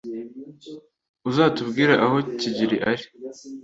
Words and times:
Uzatubwire 1.29 1.93
aho 2.05 2.17
kigeli 2.39 2.77
ari? 2.89 3.05